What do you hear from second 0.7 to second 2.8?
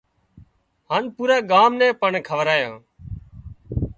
هانَ پُورا ڳام نين پڻ کورايان